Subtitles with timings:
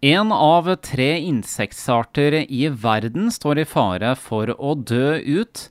[0.00, 5.62] En av tre insektsarter i verden står i fare for å dø ut.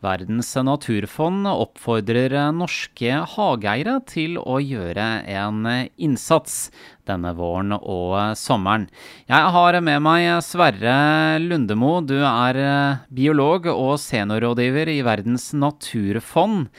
[0.00, 5.68] Verdens naturfond oppfordrer norske hageeiere til å gjøre en
[6.00, 6.72] innsats
[7.04, 8.88] denne våren og sommeren.
[9.28, 12.00] Jeg har med meg Sverre Lundemo.
[12.00, 12.64] Du er
[13.12, 16.70] biolog og seniorrådgiver i Verdens naturfond.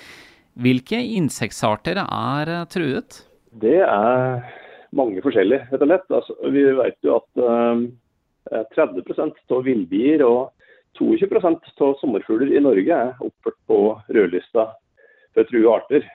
[0.58, 3.22] Hvilke insektsarter er truet?
[3.54, 4.65] Det er
[4.96, 6.12] mange forskjellige, rett og slett.
[6.20, 10.52] Altså, vi vet jo at eh, 30% av villbier og
[11.00, 13.80] 22% av sommerfugler i Norge er oppført på
[14.16, 14.70] rødlista
[15.36, 16.06] for true arter.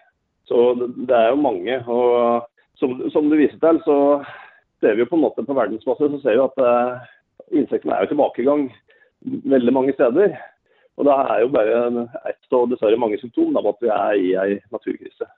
[0.48, 1.82] Så det er jo mange.
[1.86, 2.46] og
[2.80, 3.96] Som, som du viser til, så
[4.80, 7.10] ser vi jo på en måte på verdensbasis så ser vi at eh,
[7.60, 8.70] insektene er jo tilbakegang
[9.52, 10.32] veldig mange steder.
[10.96, 14.32] Og det er jo bare ett og dessverre mange symptomer på at vi er i
[14.40, 15.28] ei naturkrise.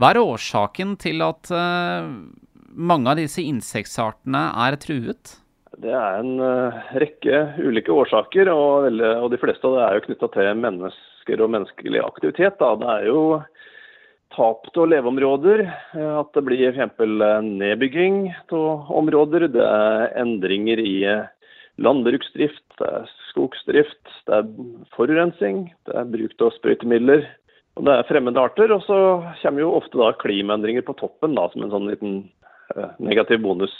[0.00, 2.06] Hva er årsaken til at uh,
[2.70, 5.36] mange av disse insektsartene er truet?
[5.80, 10.04] Det er en uh, rekke ulike årsaker, og, og, de fleste av det er jo
[10.08, 12.58] knytta til mennesker og menneskelig aktivitet.
[12.60, 12.74] Da.
[12.80, 13.22] Det er jo
[14.34, 17.00] tap av leveområder, eh, at det blir f.eks.
[17.46, 18.20] nedbygging
[18.54, 19.48] av områder.
[19.50, 21.26] Det er endringer i eh,
[21.82, 24.50] landbruksdrift, det er skogsdrift, det er
[24.94, 27.24] forurensning, det er bruk av sprøytemidler.
[27.78, 28.98] Og det er fremmede arter, og så
[29.40, 32.39] kommer jo ofte da klimaendringer på toppen da, som en sånn liten Eh,
[32.98, 33.74] negativ bonus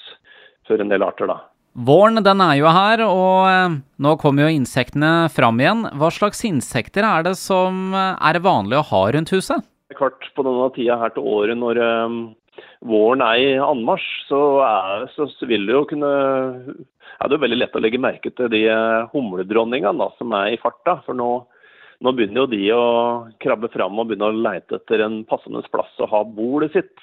[0.66, 1.41] for en del arter, da.
[1.70, 5.84] Våren den er jo her, og eh, nå kommer jo insektene fram igjen.
[6.00, 9.62] Hva slags insekter er det som eh, er vanlig å ha rundt huset?
[9.94, 11.78] Kvart På denne tida her til året når
[12.86, 14.41] våren er i anmarsj, så,
[15.14, 18.61] så, vil det jo kunne er det jo veldig lett å legge merke til de
[19.12, 21.00] humledronningene som er i farta.
[21.06, 21.28] For nå,
[22.00, 22.84] nå begynner jo de å
[23.42, 26.94] krabbe fram og begynne å leite etter en passende plass å ha bolet sitt.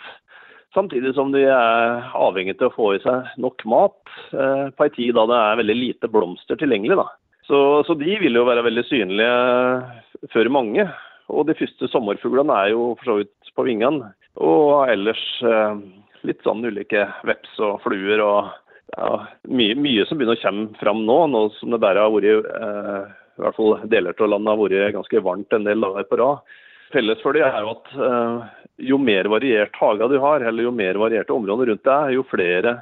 [0.77, 4.93] Samtidig som de er avhengig til å få i seg nok mat eh, på en
[4.93, 6.99] tid da det er veldig lite blomster tilgjengelig.
[6.99, 7.07] Da.
[7.47, 10.85] Så, så, de vil jo være veldig synlige for mange.
[11.33, 14.11] Og de første sommerfuglene er jo for så vidt på vingene.
[14.37, 15.81] Og ellers eh,
[16.29, 18.51] litt sånn ulike veps og fluer og
[18.93, 19.09] ja,
[19.49, 23.15] mye, mye, som begynner å komme fram nå, nå som det bare har vært eh,
[23.37, 26.55] i hvert fall deler av landet har vært ganske varmt en del dager på rad.
[26.93, 30.75] Felles for det er jo at eh, jo mer variert hage du har, eller jo
[30.75, 32.77] mer varierte områder rundt deg, jo flere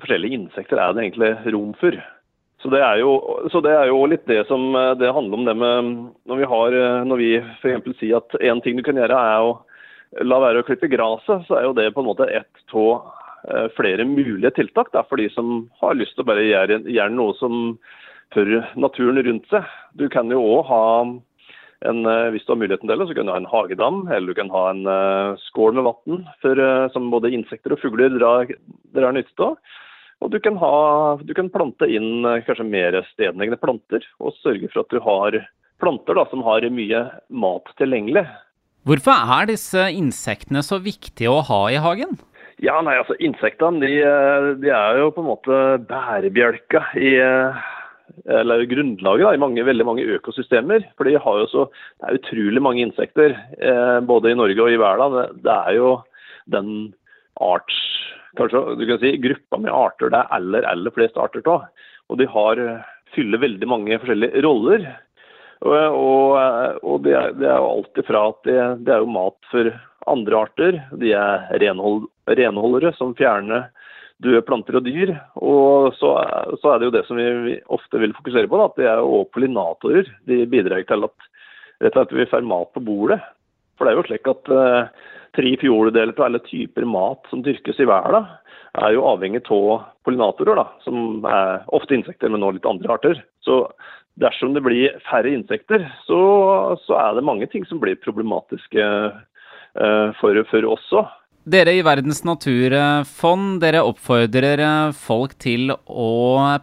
[0.00, 1.98] forskjellige insekter er det egentlig rom for.
[2.60, 3.14] Så det er jo,
[3.64, 5.94] det er jo litt det som eh, det handler om det med
[6.28, 7.30] Når vi, har, eh, når vi
[7.60, 7.94] f.eks.
[8.00, 9.56] sier at én ting du kan gjøre er å
[10.26, 13.16] la være å klippe gresset, så er jo det på en måte ett av
[13.72, 17.32] flere mulige tiltak da, for de som har lyst til å bare gjøre, gjøre noe
[17.38, 17.54] som
[18.34, 19.64] for naturen rundt seg.
[19.96, 20.82] Du kan jo òg ha
[21.88, 24.32] en, eh, hvis du har muligheten til det, så kan du ha en hagedam, eller
[24.32, 28.50] du kan ha en uh, skål med vann uh, som både insekter og fugler drar,
[28.96, 29.56] drar nytte av.
[30.20, 34.82] Og du kan, ha, du kan plante inn kanskje mer stedegne planter, og sørge for
[34.82, 35.38] at du har
[35.80, 38.26] planter da, som har mye mat tilgjengelig.
[38.84, 42.18] Hvorfor er disse insektene så viktige å ha i hagen?
[42.60, 43.94] Ja, nei, altså Insektene de,
[44.60, 45.56] de er jo på en måte
[45.88, 47.14] bærebjelka i
[48.30, 50.84] eller grunnlaget da, i mange, veldig mange økosystemer.
[50.98, 51.66] For de har jo så,
[52.00, 55.16] Det er utrolig mange insekter, eh, både i Norge og i verden.
[55.16, 55.90] Det, det, er jo
[56.50, 56.70] den
[57.40, 57.76] arts,
[58.38, 61.68] kanskje du kan si, gruppa med arter det er aller, aller flest arter av.
[62.10, 62.64] Og de har,
[63.14, 64.88] fyller veldig mange forskjellige roller.
[65.60, 66.38] Og, og,
[66.82, 69.70] og det, er, det, er, jo alt ifra at det, det, er jo mat for
[70.08, 70.80] andre arter.
[71.02, 73.68] De er renhold, renholdere som fjerner
[74.24, 75.14] døde planter og dyr.
[75.40, 76.14] Og så,
[76.60, 79.02] så, er det jo det som vi ofte vil fokusere på, da, at det er
[79.04, 80.10] jo pollinatorer.
[80.28, 81.30] De bidrar til at,
[81.80, 83.20] rett og slett vi får mat på bordet.
[83.78, 85.06] For det er jo slik at eh,
[85.38, 88.28] tre fjerdedeler av alle typer mat som dyrkes i verden,
[88.78, 93.22] er jo avhengig av pollinatorer, da, som er ofte insekter, men nå litt andre arter.
[93.42, 93.64] Så
[94.20, 96.20] dersom det blir færre insekter, så,
[96.84, 101.16] så er det mange ting som blir problematiske eh, for, for oss òg.
[101.50, 106.10] Dere i Verdens naturfond dere oppfordrer eh, folk til å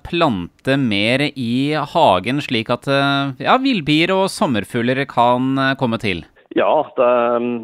[0.06, 6.22] plante mer i hagen, slik at eh, ja, villbier og sommerfugler kan eh, komme til?
[6.56, 7.58] Ja, det er mm,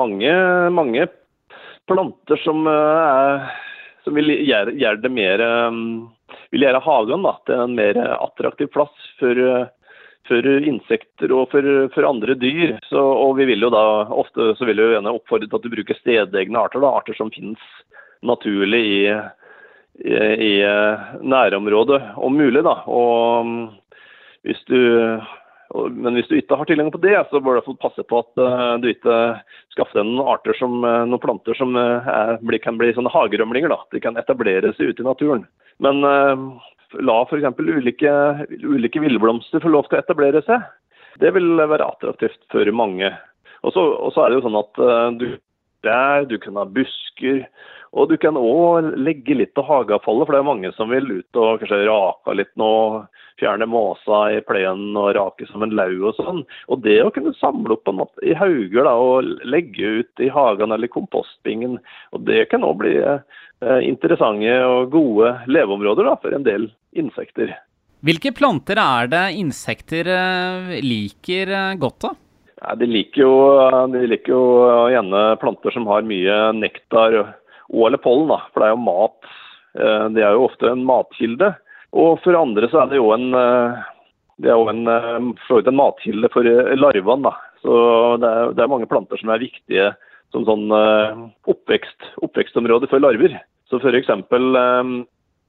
[0.00, 0.32] mange,
[0.78, 1.04] mange
[1.90, 3.44] planter som, er,
[4.06, 5.44] som vil gjøre, gjøre, det mer
[5.76, 5.84] mm,
[6.54, 9.44] Vil gjøre hagen da, til en mer attraktiv plass for
[10.28, 12.76] for insekter og for, for andre dyr.
[12.88, 15.66] Så, og vi vil jo da ofte så vil vi jo gjerne oppfordre til at
[15.66, 17.62] du bruker stedegne arter, da, arter som finnes
[18.22, 19.04] naturlig i,
[20.06, 20.16] i,
[20.46, 20.54] i
[21.26, 22.64] nærområdet om mulig.
[22.66, 23.54] da, og
[24.46, 24.78] hvis du
[25.72, 28.74] men hvis du ikke har tilgang på det, så bør du passe på at uh,
[28.76, 29.14] du ikke
[29.72, 33.72] skaffer deg noen arter som, uh, noen planter som er, kan bli sånne hagerømlinger.
[33.72, 33.78] da.
[33.88, 35.46] De kan etablere seg ute i naturen.
[35.80, 36.04] Men
[37.00, 37.58] la f.eks.
[37.58, 38.12] ulike,
[38.62, 40.64] ulike villblomster få lov til å etablere seg.
[41.20, 43.12] Det vil være attraktivt for mange.
[43.62, 43.84] Og så,
[44.24, 45.28] er det jo sånn at uh, du,
[45.86, 47.44] der, du kan ha busker.
[47.92, 51.38] Og du kan òg legge litt av hageavfallet, for det er mange som vil ut
[51.38, 52.72] og kanskje rake litt nå.
[53.40, 56.42] Fjerne måsa i plenen og rake som en lau og sånn.
[56.72, 60.72] Og det å kunne samle opp måte, i hauger da, og legge ut i hagen
[60.72, 61.78] eller kompostbingen,
[62.12, 67.54] og det kan òg bli eh, interessante og gode leveområder da, for en del insekter.
[68.02, 72.16] Hvilke planter er det insekter eh, liker eh, godt av?
[72.62, 73.34] Ja, de, liker jo,
[73.92, 74.42] de liker jo
[74.90, 79.30] gjerne planter som har mye nektar og eller pollen, da, for det er jo mat.
[79.78, 81.52] Eh, det er jo ofte en matkilde.
[81.94, 83.28] Og for andre så er det jo en,
[84.42, 87.28] det er jo en, en matkilde for larvene.
[87.28, 87.32] da.
[87.62, 87.72] Så
[88.18, 89.90] det er, det er, mange planter som er viktige
[90.32, 93.36] som sånn oppvekst, oppvekstområde for larver.
[93.68, 94.08] Så f.eks.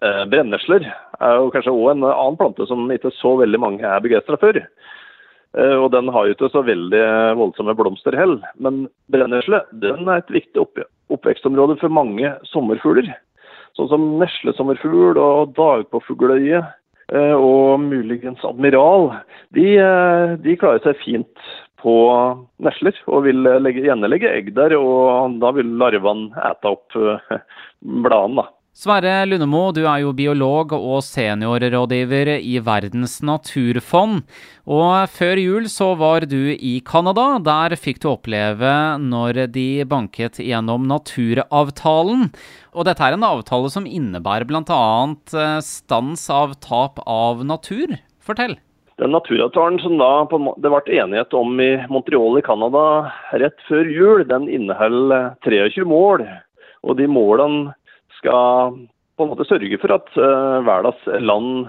[0.04, 4.04] Eh, brennesler er jo kanskje òg en annen plante som ikke så veldig mange er
[4.04, 4.58] begeistra for.
[4.60, 7.04] Eh, og den har jo ikke så veldig
[7.40, 8.44] voldsomme blomster heller.
[8.60, 10.82] Men brennesle den er et viktig opp
[11.14, 13.12] oppvekstområde for mange sommerfugler.
[13.78, 19.14] Sånn som neslesommerfugl og dagpåfugleøye eh, og muligens admiral.
[19.56, 19.68] De,
[20.44, 21.48] de, klarer seg fint
[21.84, 21.96] på
[22.64, 24.76] nesler og vil legge, gjerne egg der.
[24.76, 27.00] Og da vil larvene ete opp
[28.04, 28.50] bladene.
[28.74, 34.24] Sverre Lundemo, du er jo biolog og seniorrådgiver i Verdens naturfond.
[34.66, 37.38] Og før jul så var du i Canada.
[37.46, 42.31] Der fikk du oppleve når de banket gjennom naturavtalen.
[42.74, 44.81] Og dette er en avtale som innebærer bl.a.
[45.14, 47.94] Eh, stans av tap av natur.
[48.26, 48.58] Fortell.
[48.98, 50.26] Den naturavtalen som da
[50.58, 56.26] det ble enighet om i Montreal i Canada rett før jul, den inneholder 23 mål.
[56.84, 57.78] Og de målene
[58.24, 58.75] skal
[59.18, 61.68] på en måte sørge for at uh, verdens land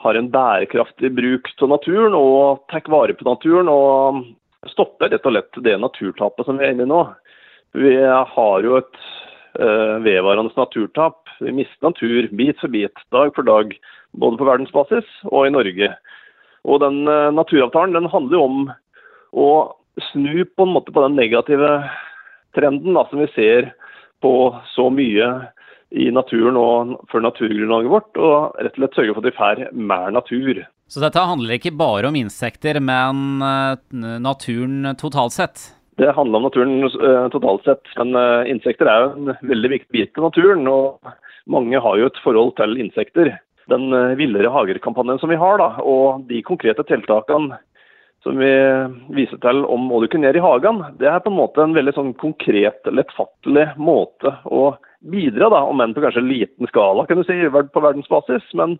[0.00, 4.22] har en bærekraftig bruk av naturen og tar vare på naturen og
[4.70, 7.02] stopper rett og slett det naturtapet som vi er inne i nå.
[7.76, 9.02] Vi har jo et
[9.60, 11.28] uh, vedvarende naturtap.
[11.40, 13.76] Vi mister natur bit for bit, dag for dag,
[14.16, 15.92] både på verdensbasis og i Norge.
[16.64, 18.64] Og den uh, naturavtalen den handler jo om
[19.36, 19.50] å
[20.10, 21.76] snu på en måte på den negative
[22.56, 23.74] trenden da, som vi ser
[24.24, 24.32] på
[24.72, 25.28] så mye
[25.90, 29.62] i naturen og for naturgrunnlaget vårt, og rett og slett sørge for at vi får
[29.74, 30.62] mer natur.
[30.90, 33.74] Så dette handler ikke bare om insekter, men eh,
[34.22, 35.68] naturen totalt sett?
[36.00, 39.92] Det handler om naturen uh, totalt sett, men uh, insekter er jo en veldig viktig
[39.92, 40.64] bit av naturen.
[40.70, 41.10] Og
[41.50, 43.34] mange har jo et forhold til insekter.
[43.70, 47.60] Den villere hager-kampanjen som vi har, da, og de konkrete tiltakene
[48.22, 48.52] som vi
[49.16, 51.76] viser til om hva du kunne gjøre i hagen, det er på en måte en
[51.76, 57.20] veldig sånn konkret, lettfattelig måte å bidra, da, om enn på kanskje liten skala, kan
[57.20, 58.44] du si, på verdensbasis.
[58.60, 58.76] Men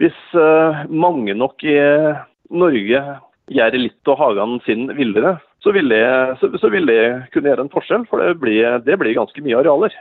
[0.00, 1.78] hvis uh, mange nok i
[2.52, 3.02] Norge
[3.48, 6.04] gjør litt av hagen sin villere, så vil, det,
[6.60, 7.00] så vil det
[7.32, 8.04] kunne gjøre en forskjell.
[8.10, 9.94] For det blir, det blir ganske mye arealer.